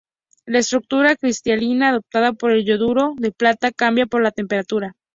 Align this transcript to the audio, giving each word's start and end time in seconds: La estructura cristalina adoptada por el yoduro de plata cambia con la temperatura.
La 0.47 0.57
estructura 0.57 1.15
cristalina 1.15 1.89
adoptada 1.89 2.33
por 2.33 2.53
el 2.53 2.65
yoduro 2.65 3.13
de 3.17 3.31
plata 3.31 3.69
cambia 3.71 4.07
con 4.07 4.23
la 4.23 4.31
temperatura. 4.31 4.95